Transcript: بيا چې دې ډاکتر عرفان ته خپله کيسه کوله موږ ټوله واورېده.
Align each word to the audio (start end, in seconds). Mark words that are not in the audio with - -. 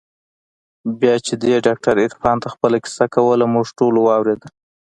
بيا 0.99 1.15
چې 1.25 1.33
دې 1.43 1.53
ډاکتر 1.67 1.95
عرفان 2.05 2.37
ته 2.43 2.47
خپله 2.53 2.77
کيسه 2.85 3.05
کوله 3.13 3.45
موږ 3.53 3.67
ټوله 3.77 3.99
واورېده. 4.03 4.47